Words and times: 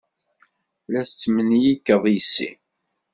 La 0.91 1.01
tetmenyikeḍ 1.07 2.03
yes-i? 2.13 2.49